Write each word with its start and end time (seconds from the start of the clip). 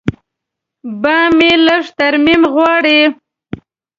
بام 1.01 1.29
مې 1.37 1.51
لږ 1.67 1.83
ترمیم 1.97 2.41
غواړي. 2.53 2.99